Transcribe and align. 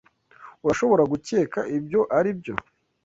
Urashobora 0.63 1.03
gukeka 1.11 1.59
ibyo 1.77 2.01
aribyo? 2.17 2.55